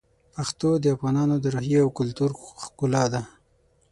پښتو 0.35 0.69
د 0.79 0.85
افغانانو 0.95 1.35
د 1.39 1.45
روحیې 1.55 1.79
او 1.85 1.89
کلتور 1.99 2.29
ښکلا 2.63 3.03
ده. 3.13 3.21